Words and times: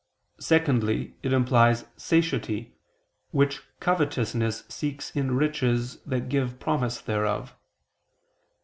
_Secondly, 0.43 1.13
it 1.21 1.31
implies 1.31 1.85
satiety, 1.95 2.75
which 3.29 3.61
covetousness 3.79 4.63
seeks 4.67 5.15
in 5.15 5.35
riches 5.35 5.97
that 6.07 6.27
give 6.27 6.59
promise 6.59 6.99
thereof. 6.99 7.55